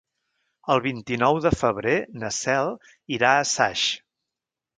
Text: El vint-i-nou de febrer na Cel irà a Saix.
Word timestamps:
El 0.75 0.79
vint-i-nou 0.85 1.37
de 1.47 1.51
febrer 1.59 1.93
na 2.23 2.31
Cel 2.39 2.71
irà 3.19 3.35
a 3.37 3.45
Saix. 3.53 3.87